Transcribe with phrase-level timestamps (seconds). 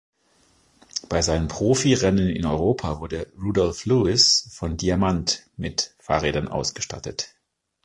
[1.09, 7.35] Bei seinen Profirennen in Europa wurde Rudolph Lewis von Diamant mit Fahrrädern ausgestattet.